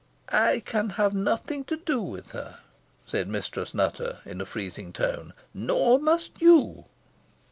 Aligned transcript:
"I 0.33 0.61
can 0.65 0.89
have 0.97 1.13
nothing 1.13 1.63
to 1.65 1.77
do 1.77 2.01
with 2.01 2.31
her," 2.31 2.57
said 3.05 3.27
Mistress 3.27 3.71
Nutter, 3.75 4.17
in 4.25 4.41
a 4.41 4.47
freezing 4.47 4.91
tone 4.93 5.31
"nor 5.53 5.99
must 5.99 6.41
you." 6.41 6.85